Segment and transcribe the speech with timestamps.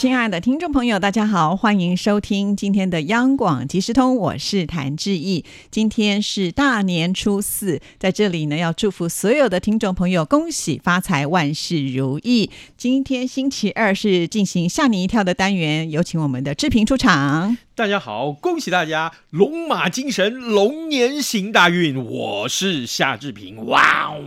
[0.00, 5.44] 亲爱的听众朋友，大家好，欢迎收听今天的央广即时通，我是谭志毅。
[5.70, 12.48] 今天是大年初四，在这里呢，要祝福所有的听众朋友恭喜发财，万事如意。
[12.78, 17.58] 今天星期二是进行吓你一跳的单元，有请我们的志平出场。
[17.74, 22.02] 大家好，恭喜大家龙马精神，龙年行大运。
[22.02, 24.24] 我是夏志平，哇哦！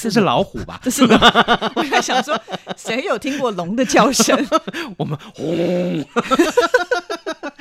[0.00, 0.78] 这是老虎吧？
[0.82, 1.18] 这是龙。
[1.76, 2.38] 我在想说，
[2.76, 4.36] 谁有听过龙的叫声？
[4.98, 6.04] 我们轰！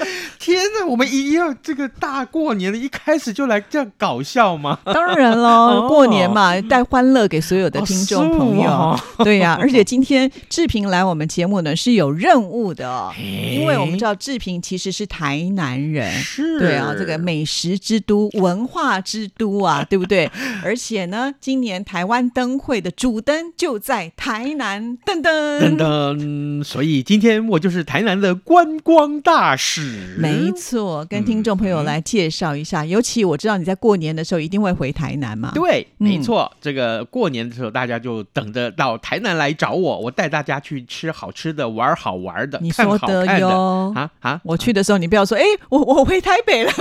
[0.40, 4.80] 天哪，我们一要这个大过年的一开始就来这样搞笑吗？
[4.86, 9.00] 当然喽，过年嘛，带欢乐给所有的听众朋友。
[9.24, 20.30] 对呀，而且今天志平来我们节目呢是有任务的，因为我们知道志平其实是台南人，是，对啊，这个美食之都、文化之都啊， 对不对？
[20.64, 29.93] 而且呢，今年台湾灯会的主灯就在台南，噔噔噔噔，所以今天我就是台南的观光大使。
[30.18, 32.86] 没错，跟听众朋友来介绍一下。
[32.86, 35.52] 尤其我知道你在过年的时候一定会回台南嘛。
[35.54, 42.60] 对，没错，这个过年的时候大家就等着到台南来找我，我带大家去吃好吃的，玩好玩的。
[42.62, 44.42] 你说的哟啊啊！
[44.44, 46.72] 我去的时候你不要说，哎，我我回台北了。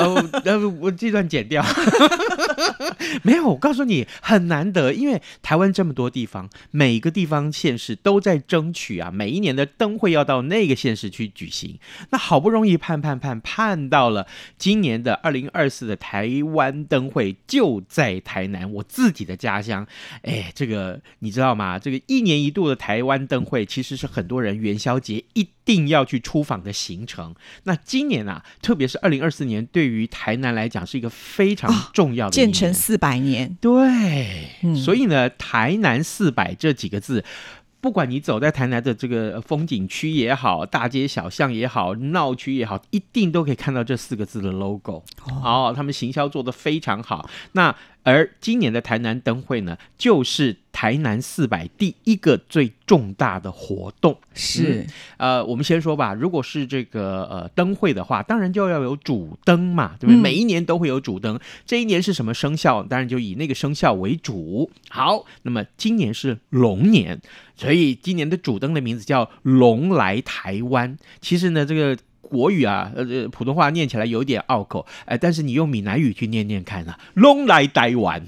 [0.44, 1.64] 呃，我这段剪掉。
[3.22, 11.78] 没有，我告诉你很难得，因为台湾这么多地方，每个地方县市都在争取啊，每一年的灯会要到那个县市去举行。
[12.10, 14.26] 那好不容易盼盼盼盼到了
[14.58, 19.86] 今年的二零二四的台湾灯会就在台南，我自己的家乡。
[20.22, 21.78] 哎，这个你知道吗？
[21.78, 27.34] 这个一年一度的台湾灯会，其实是很多人元宵节一定要去出访的行程。
[27.64, 33.56] 那今年啊，特别是二零二四年，对于台南来讲是一个非常重要的建成四百年。
[33.60, 37.24] 对，所以呢，台南四百这几个字。
[37.80, 45.02] 不管你走在台南的这个风景区也好，大街小巷也好，闹区也好，一定都可以看到这四个字的 logo。
[45.26, 47.28] 哦，他们行销做得非常好。
[47.52, 54.18] 那而今年的台南灯会呢，就是台南四百第一个最重大的活动。
[54.34, 54.86] 是，
[55.18, 56.12] 呃，我们先说吧。
[56.12, 60.20] 如果是这个呃灯会的话，当然就要有主灯嘛，对不对？
[60.20, 61.38] 每一年都会有主灯。
[61.64, 62.82] 这一年是什么生肖？
[62.82, 64.70] 当然就以那个生肖为主。
[64.88, 67.20] 好，那么今年是龙年。
[67.54, 70.98] 所以今年的主灯的名字叫“龙来台湾”。
[71.20, 71.96] 其实呢，这个
[72.32, 78.24] 国语啊，呃，普通话念起来有点拗口，哎，但是你用闽南语去念念看啊，“龙来台湾”，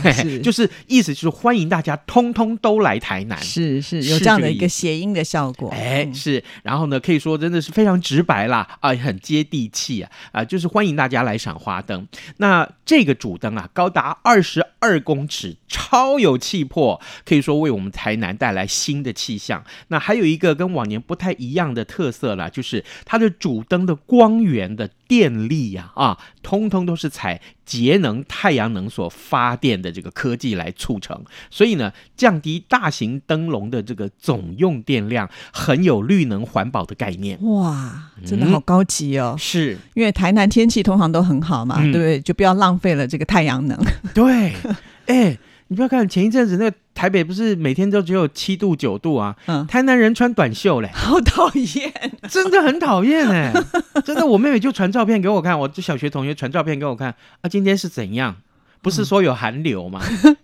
[0.44, 6.44] 就是意思就是欢迎大家通通都来台南，是是有这样的一个谐音的效果，哎，是。
[6.62, 12.06] 然后呢，可以说真的是非常直白啦，啊，很接地气啊，啊，就是欢迎大家来赏花灯。
[12.36, 15.56] 那这个主灯啊，高达二十二公尺。
[15.72, 19.64] 超有气魄，可以说为我们台南带来新的气象。
[19.88, 37.38] 那还有一个跟往年不太一样的特色啦，就是它的主灯的光源的电力呀，啊，通通都是采节能太阳能所发电的这个科技来促成，所以呢，降低大型灯笼的这个总用电量，很有绿能环保的概念。
[37.44, 39.36] 哇，真的好高级哦！
[39.38, 42.20] 是因为台南天气通常都很好嘛，对不对？
[42.20, 43.78] 就不要浪费了这个太阳能。
[44.14, 44.52] 对，
[45.06, 45.38] 哎。
[45.72, 49.36] 你不要看前一阵子那个台北不是每天都只有七度九度啊？
[49.46, 51.92] 嗯，台南人穿短袖嘞， 好讨厌，
[52.28, 53.52] 真的很讨厌哎！
[54.04, 58.34] 真的，我妹妹就传照片给我看，我这小学同学传照片给我看啊，今天是怎样？
[58.82, 60.00] 不是说有寒流吗？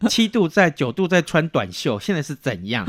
[0.08, 2.86] 七度在九度在穿短袖，现在是怎样？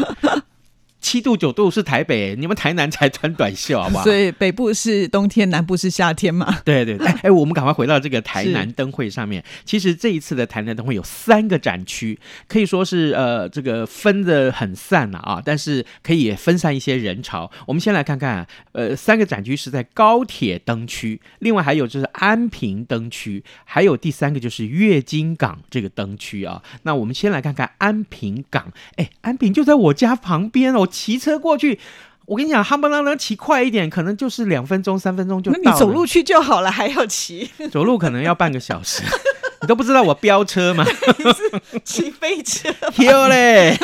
[0.99, 4.03] 七度九度是台北，你们台南才穿短袖，好不好？
[4.03, 6.59] 所以北部是冬天，南部是夏天嘛？
[6.65, 9.43] 对对对， 哎，我们赶快回到这个台南灯会上面。
[9.63, 17.49] 其实这一次的台南灯会有三个展区，可以说是呃这个分的很散了啊，但是可以分散一些人潮。
[17.67, 26.61] 我们先来看看，呃，三个展区是在高铁灯区，另外还有就是安平灯区，还有第三个就是月经港这个灯区啊。
[26.83, 30.86] 那我们先来看看安平港，哎，安平就在我家旁边哦。
[30.87, 31.79] 骑车过去，
[32.25, 35.71] 我跟你讲，哈不啷啷骑快一点，可能就是两分钟、三分钟就到。
[35.71, 37.49] 你走路去就好了，还要骑？
[37.71, 39.03] 走路可能要半个小时。
[39.67, 40.85] 你都不知道我飙车吗？
[41.83, 42.73] 骑飞车，
[43.03, 43.75] 有嘞！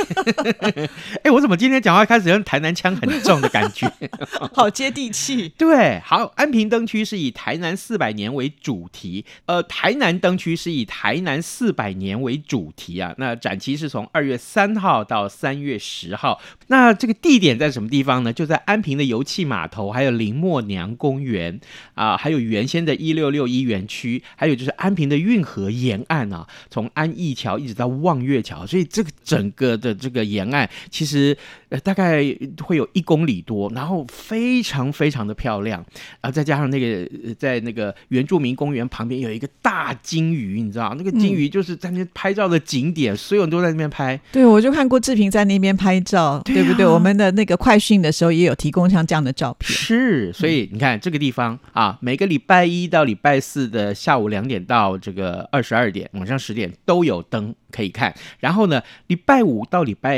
[1.23, 3.91] 哎，我怎么今天讲话开始用台南腔很重的感觉？
[4.55, 5.49] 好接地气。
[5.57, 13.13] 对，好，安平灯区是以台南四百年为主题，呃，台南灯区是以台南四百年为主题啊。
[13.17, 16.39] 那展期是从二月三号到三月十号。
[16.67, 18.31] 那这个地点在什么地方呢？
[18.31, 21.59] 就在安平的油气码头，还有林默娘公园
[21.95, 31.35] 啊，还有原先的一六六一园区，还有就是安平的运河沿岸啊，从安义桥一直到望月桥，所以这个整个的这个沿岸其实
[31.69, 32.23] 呃大概
[32.63, 35.83] 会有一公里多，然后非常非常的漂亮，
[36.21, 44.19] 然后再加上那个在那个原住民公园旁边有一个大金鱼，你知道那个金鱼就是在那边拍照的景点，所有人都在那边拍。
[44.31, 46.85] 对，我就看过志平在那边拍照，对不对？
[46.85, 49.75] 我们的那个快讯的时候也有提供像这样的照片。
[49.75, 58.11] 是，所以你看这个地方啊，每个礼拜一到礼拜四的下午两点到这个二十二点，晚上十点都有灯可以看。
[58.39, 60.17] 然后呢，礼拜五到礼拜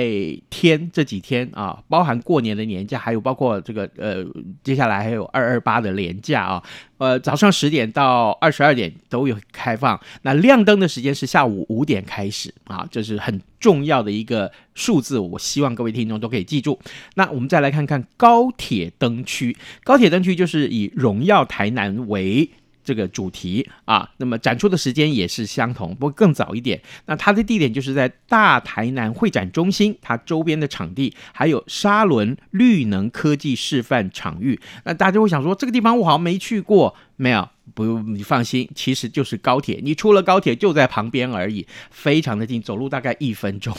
[0.50, 4.26] 天这几天啊，包含过年的年假，还有包括这个呃，
[4.64, 6.64] 接下来还有二二八的年假啊，
[7.00, 10.00] 呃，早上十点到二十二点都有开放。
[10.22, 16.80] 那亮灯的时间是下午五点开始啊，这是很重要的一个数字，我希望各位听众都可以记住。
[17.16, 22.50] 那我们再来看看高铁灯区，高铁灯区就是以荣耀台南为。
[22.86, 26.80] 这个主题啊，那么展出的时间也是相同，不过更早一点。
[27.08, 34.60] 那它的地点就是在大台南会展中心，它周边的场地还有沙伦绿能科技示范场域。
[34.86, 37.50] 那大家会想说，这个地方我好像没去过，没有。
[37.75, 43.75] 不你放心，其实就是高铁，你出了高铁就在旁边而已，非常的近，走路大概一分钟。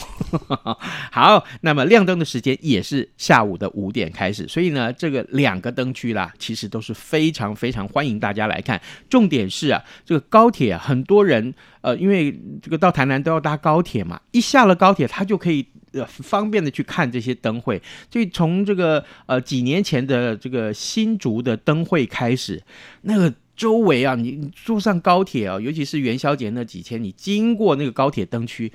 [1.11, 8.79] 好，那么亮灯的时间也是下午的五点开始，所以呢，这个两个灯区啦，其实都是非常非常欢迎大家来看。
[9.09, 17.81] 重点是啊，这个高铁，很多人呃，因为这个到台南都要搭高铁嘛，一下了高铁，他就可以呃方便的去看这些灯会。
[18.13, 22.63] 所以从这个呃几年前的这个新竹的灯会开始，
[23.01, 23.33] 那个。
[23.57, 28.71] 周围啊，你坐上高铁啊，尤其是元宵节那几天，你经过那个高铁灯区，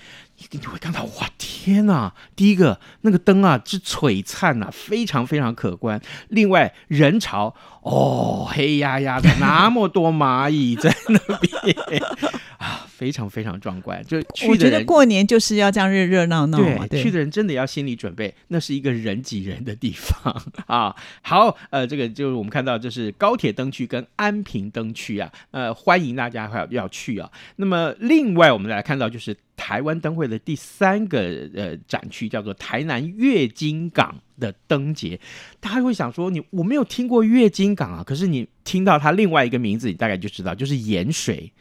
[0.49, 2.11] 你你会看到，哇，天呐！
[2.35, 6.01] 第一个那个灯啊，之璀璨呐，非常非常可观。
[6.29, 12.01] 另外，人潮哦，黑压压的，那么多蚂蚁在那边
[12.57, 12.87] 啊。
[13.01, 16.85] 非常非常壮观，就我觉得过年就是要这样热热闹闹嘛。
[16.85, 20.95] 对，去的人真的要心理准备，那是一个人挤人的地方 啊。
[21.23, 27.27] 好，呃，这个就是我们看到，就是高铁灯区跟安平灯区啊，呃，欢迎大家要要去啊。
[27.55, 35.19] 那么另外我们来看到，就是台湾灯会的第三个呃展区，叫做台南月金港的灯节。
[35.59, 41.51] 大家会想说，你我没有听过月金港啊，可是你听到它另外一个名字，你大概就知道，就是盐水。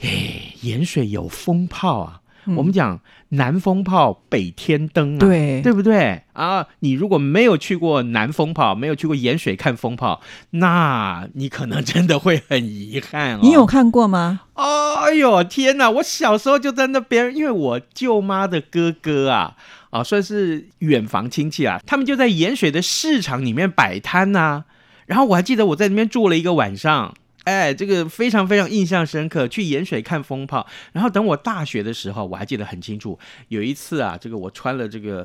[0.00, 2.20] 哎，盐水有风炮啊！
[2.54, 3.00] 我们讲
[3.30, 6.66] 南风炮，北天灯啊，对对不对啊？
[6.80, 10.20] 你如果没有去过南风炮，没有去过盐水看风炮，
[10.50, 13.40] 那你可能真的会很遗憾哦。
[13.42, 14.42] 你有看过吗？
[14.54, 15.90] 哎呦天哪！
[15.90, 19.56] 我小时候就在那边，因为我舅妈的哥哥啊，
[19.90, 24.64] 啊算是远房亲戚啊，他们就在盐水的市场里面摆摊呐。
[25.06, 27.14] 然后我还记得我在那边住了一个晚上。
[27.46, 29.46] 哎，这个非常非常印象深刻。
[29.46, 33.16] 去盐水看风炮，然后等我大学的时候，我还记得很清楚。
[33.48, 35.24] 有一次啊，这个我穿了这个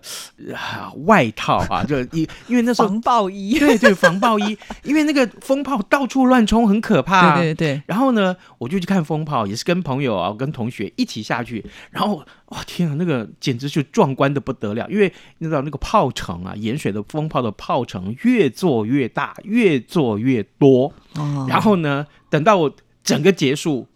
[1.05, 7.37] 外套啊，就 因因为那时候防爆衣，对对，防爆衣，因为那个风炮到处乱冲，很可怕。
[7.37, 7.81] 对对对。
[7.87, 11.65] 然后呢，我就去看风炮，也是跟朋友啊，跟同学一起下去。
[11.89, 20.93] 然后哇，天啊，那个简直就壮观的不得了，因为你知道那个炮城啊，盐水的风炮的炮城越做越大，越做越多。
[21.15, 21.45] 哦。
[21.49, 22.07] 然后呢？
[22.29, 23.87] 等到我整个结束，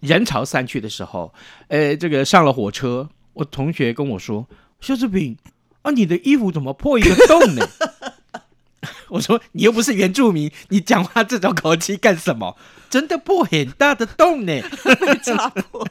[0.00, 1.32] 人潮散去的时候，
[1.68, 4.46] 呃，这个上了火车，我同学跟我说
[4.80, 5.36] ：“肖志平，
[5.82, 7.66] 啊，你的衣服怎么破一个洞呢？”
[9.08, 12.56] 我说：“你又不是原住民，你讲话这种口气干什么？”
[12.88, 14.62] 真的破很大的洞呢，
[15.00, 15.86] 被炸破。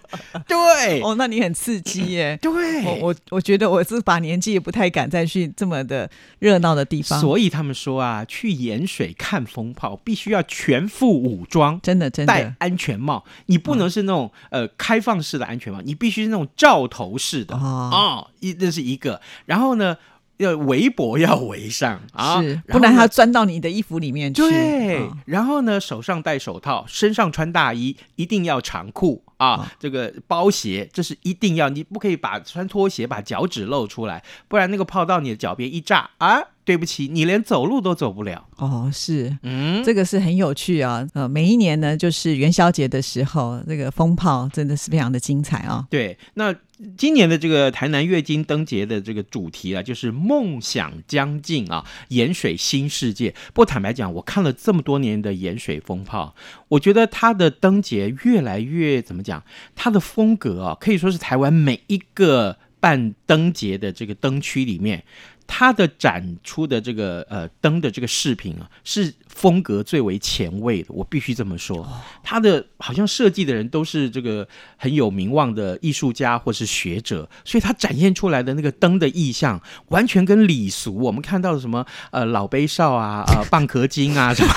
[0.48, 2.40] 对，哦，那你很刺激耶。
[2.42, 7.20] 对，我我我觉得我是把年纪也不太敢再去这么的热闹的地方。
[7.20, 19.22] 所以他们说啊，去盐水看风炮必须要全副武装，真的真的戴安全帽，你不能是那种呃开放式的安全帽，你必须是那种罩头式的哦，一这是一个。
[19.46, 19.98] 然后呢？
[20.38, 24.42] 要围脖要围上啊，不然它钻到你的衣服里面去。
[24.42, 29.72] 对，然后呢，手上戴手套，身上穿大衣，一定要长裤啊。
[29.80, 36.42] 这个包鞋，这是一定要，你不可以把穿拖鞋把脚趾露出来，不然那个泡到你的脚边一炸啊。
[36.66, 38.48] 对不起，你连走路都走不了。
[38.58, 39.38] 哦，是。
[39.44, 45.86] 嗯，这个是很有趣啊，呃，每一年呢，就是元宵节的时候，这个风炮真的是非常的精彩啊。
[45.92, 46.54] 对，那
[46.98, 53.30] 今年的这个台南月经灯节的这个主题啊，就是梦想将近啊，盐水新世界。
[53.54, 56.36] 不过坦白讲，我看了这么多年的盐水风炮，
[56.70, 59.44] 我觉得它的灯节越来越怎么讲，
[59.76, 65.04] 它的风格啊，可以说是台湾每一个办灯节的这个灯区里面。
[65.48, 71.88] 它的展出的这个呃灯的这个视频啊，是风格最为前卫的，我必须这么说。
[72.24, 84.54] 他的好像设计的人都是这个很有名望的艺术家或是学者，所以他展现出来的那个灯的意象，完全跟礼俗我们看到的什么呃老杯少啊、呃蚌壳精啊 什么，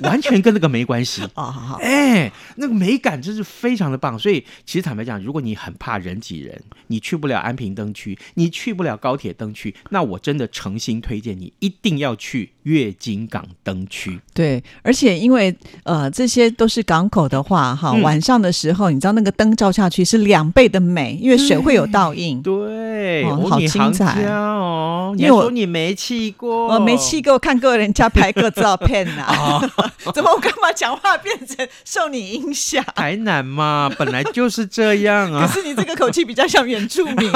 [0.08, 1.22] 完全跟那个没关系。
[1.34, 4.18] 啊，好好，哎，那个美感真是非常的棒。
[4.18, 14.13] 所以其实坦白讲，如果你很怕人挤人，你去不了安平灯区，你去不了高铁灯区，那我真的诚心推荐你一定要去月经港灯区。
[14.32, 15.54] 对，而且因为
[15.84, 22.42] 呃这些都是港口的话，哈，嗯晚上的时候，你知道那个灯照下去是两倍的美，因为水会有倒映。
[22.42, 29.70] 对，哦好精彩哦，你因为我还说你没去过，我没去过，看过人家拍过照片呐、 哦
[30.12, 32.84] 怎么我干嘛讲话变成受你影响？
[32.94, 37.30] 台南嘛，本来就是这样啊 可啊，是你这个口气比较像原住民。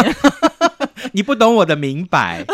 [1.13, 2.45] 你不懂我的明白。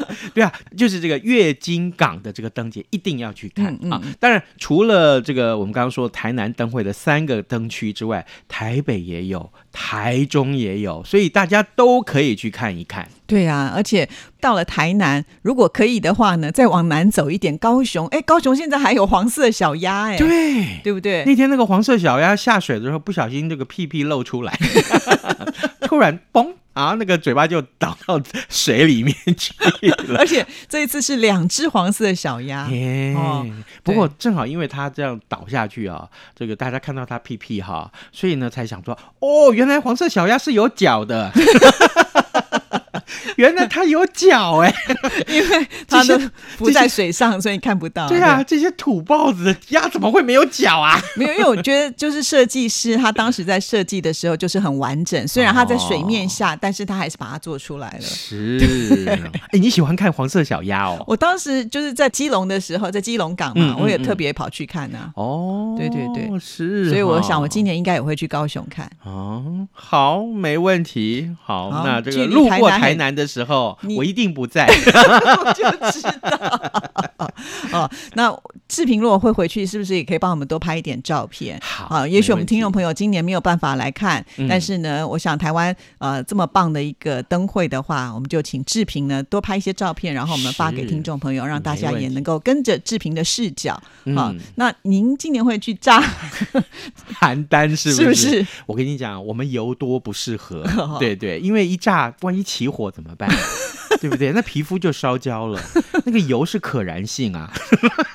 [0.34, 4.14] 对啊，就是这个月经港的这个灯节一定要去看、啊嗯嗯嗯。
[4.20, 13.08] 当然，除了这个我们刚刚说台南灯会的三个灯区之外，台北也有，台中也有，所以大家都可以去看一看。
[13.26, 14.08] 对啊，而且
[14.40, 20.80] 到了台南，如果可以的话呢，再往南走一点，高雄，哎，高雄现在还有黄色小鸭，哎，对。
[20.82, 21.24] 对不对？
[21.24, 24.58] 那天那个黄色小鸭下水的时候，不小心这个屁屁露出来，
[25.82, 29.52] 突然嘣啊，那个嘴巴就倒到水里面去
[29.90, 30.18] 了。
[30.18, 32.68] 而且这一次是两只黄色的小鸭，
[33.82, 41.32] 不过正好因为它这样倒下去啊，这个大家看到它屁屁哈，所以呢才想说，哦，原来黄色小鸭是有脚的，
[43.36, 44.74] 原来它有脚哎、
[45.28, 46.18] 因为它都
[46.56, 48.08] 浮在水上，所以看不到。
[48.08, 51.00] 对啊，这些土豹子的鸭怎么会没有脚啊？
[51.16, 58.02] 没有，因为我觉得就是设计师他当时在设计的时候就是很完整，虽然他在水面下，但是他还是把它做出来了。
[58.02, 59.08] 是，
[59.50, 61.02] 哎，你喜欢看黄色小鸭哦？
[61.06, 68.90] 我当时就是在基隆的时候，在基隆港嘛，嗯嗯我也特别跑去看呢、哦，对对对是，所以我想我今年年应该也会去高雄看。
[69.02, 74.66] 哦，好，没问题，好，好那这个路过台南很台南的时候，我一定不在。
[75.44, 77.21] 我就知道。
[77.72, 78.36] 哦，那
[78.68, 81.58] 志平如果会回去，是不是也可以帮我们多拍一点照片？
[81.62, 93.74] 好啊，也许我们听众朋友今年没有办法来看，嗯但是呢，我想台湾呃这么棒的一个灯会的话，我们就请志平呢多拍一些照片，然后我们发给听众朋友，让大家也能够跟着志平的视角。
[94.14, 96.02] 好嗯，那您今年会去炸
[97.20, 98.14] 邯郸是是不不？
[98.14, 98.46] 是？
[98.66, 100.64] 我跟你讲，我们油多不适合，
[100.98, 103.28] 对对，因为一炸，万一起火怎么办？
[104.02, 104.32] 对不对？
[104.34, 105.62] 那皮肤就烧焦了。
[106.04, 107.48] 那个油是可燃性啊。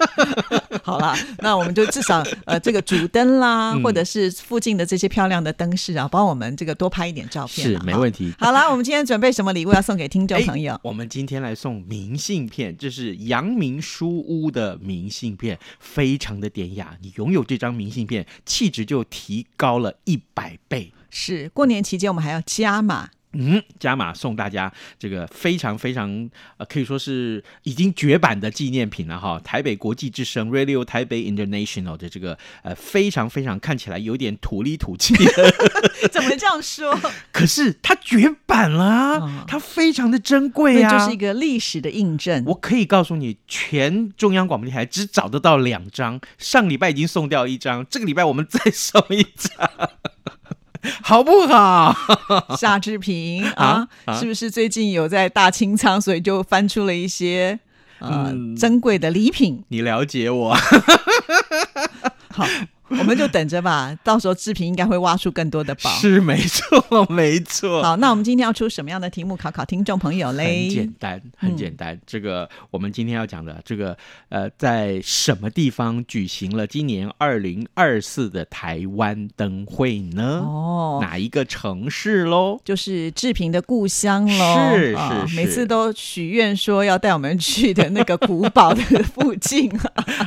[0.83, 8.33] 好了，那我们就至少呃这个主灯啦，嗯或者是附近的这些漂亮的灯饰啊，帮我们这个多拍一点照片是没问题。
[8.37, 10.73] 好了，我们今天准备什么礼物要送给听众朋友？
[10.73, 16.97] 哎我们今天来送明信片，这是阳明书屋的明信片，非常的典雅。
[17.01, 20.91] 你拥有这张明信片，气质就提高了一百倍。
[21.09, 29.39] 是过年期间我们还要加码，嗯，加码送大家这个非常非常呃，可以说是已经绝版的纪念品了哈。
[29.43, 35.53] 台北国际之声 Radio 台北 International 的这个呃非常非常看起来有点土里土气的，
[36.11, 36.99] 怎么这样说？
[37.31, 42.43] 可是它绝版了它非常的珍贵啊，那就是一个历史的印证。
[42.47, 49.89] 我可以告诉你，全中央广播电台只找得到两张，上礼拜已经送掉一张，这个礼拜我们再送一张，
[51.03, 51.95] 好不好？
[52.57, 53.87] 夏志平 啊
[54.19, 57.59] 是不是最近有在大清仓，所以就翻出了一些
[57.99, 59.63] 呃、嗯珍贵的礼品？
[59.69, 60.53] 你了解我，
[62.33, 62.45] 好，
[62.99, 65.89] 我们就等着吧，到时候志平应该会挖出更多的宝。
[65.99, 67.83] 是没错， 没错。
[67.83, 70.63] 好，那我们今天要出什么样的题目考考听众朋友嘞？
[70.63, 71.99] 很简单，很简单。
[72.05, 73.97] 这个我们今天要讲的这个
[74.29, 80.41] 呃，在什么地方举行了今年二零二四的台湾灯会呢？
[80.45, 82.59] 哦，哪一个城市喽？
[82.63, 84.75] 就是志平的故乡喽。
[84.77, 88.81] 是啊是是每次都许愿说要带我们去的那个古堡的
[89.13, 89.69] 附近。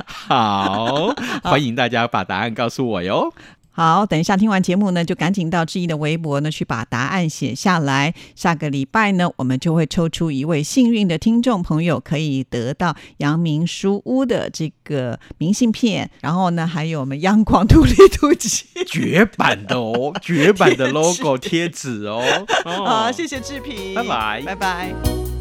[0.05, 3.33] 好，欢迎大家把答案告诉我哟。
[3.73, 8.13] 好，等一下听完节目呢，就赶紧到志毅的微博呢去把答案写下来。
[8.35, 18.67] 下个礼拜呢，我们就会抽出一位幸运的听众朋友，可以得到阳明书屋的这个明信片，然后呢，还有我们央广土里土气。
[18.87, 22.21] 绝版的哦，绝版的 logo 贴纸哦。
[22.65, 25.40] 哦好，谢谢志平，拜拜拜拜。